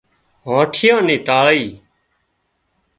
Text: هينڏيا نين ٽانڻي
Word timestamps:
هينڏيا 0.47 0.95
نين 1.07 1.21
ٽانڻي 1.27 1.65